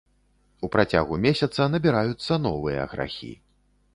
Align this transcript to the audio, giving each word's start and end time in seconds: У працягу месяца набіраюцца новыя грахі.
У 0.67 0.67
працягу 0.75 1.19
месяца 1.25 1.67
набіраюцца 1.75 2.33
новыя 2.47 2.87
грахі. 2.95 3.33